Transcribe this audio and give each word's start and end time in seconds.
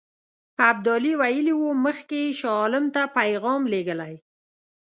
ابدالي 0.69 1.13
ویلي 1.21 1.53
وو 1.57 1.69
مخکې 1.85 2.19
یې 2.25 2.35
شاه 2.39 2.55
عالم 2.61 2.85
ته 2.95 3.01
پیغام 3.17 3.61
لېږلی. 3.71 4.13